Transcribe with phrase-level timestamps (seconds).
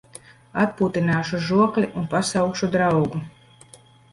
[0.61, 3.23] Atpūtināšu žokli un pasaukšu draugu.